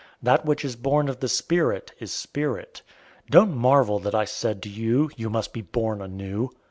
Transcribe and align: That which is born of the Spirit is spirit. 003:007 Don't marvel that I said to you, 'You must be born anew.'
That 0.23 0.45
which 0.47 0.65
is 0.65 0.75
born 0.75 1.09
of 1.09 1.19
the 1.19 1.27
Spirit 1.27 1.91
is 1.99 2.11
spirit. 2.11 2.81
003:007 3.27 3.29
Don't 3.33 3.55
marvel 3.55 3.99
that 3.99 4.15
I 4.15 4.25
said 4.25 4.63
to 4.63 4.69
you, 4.69 5.11
'You 5.15 5.29
must 5.29 5.53
be 5.53 5.61
born 5.61 6.01
anew.' 6.01 6.49